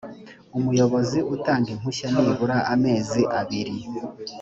[0.57, 3.75] umuyobozi utanga impushya nibura amezi abiri